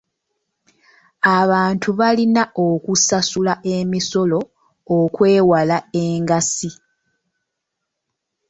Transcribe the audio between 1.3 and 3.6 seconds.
Abantu balina okusasula